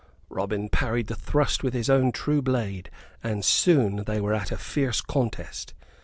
Robin 0.29 0.67
parried 0.67 1.05
the 1.05 1.15
thrust 1.15 1.61
with 1.61 1.75
his 1.75 1.87
own 1.87 2.11
true 2.11 2.41
blade, 2.41 2.89
and 3.23 3.45
soon 3.45 4.05
they 4.05 4.19
were 4.19 4.33
at 4.33 4.51
a 4.51 4.57
fierce 4.57 4.99
contest. 4.99 5.75